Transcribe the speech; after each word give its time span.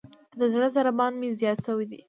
د 0.39 0.41
زړه 0.53 0.67
ضربان 0.75 1.13
مې 1.19 1.29
زیات 1.39 1.57
شوئ 1.65 1.85
دی. 1.89 1.99